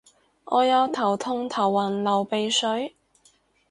[0.45, 2.95] 我有頭痛頭暈流鼻水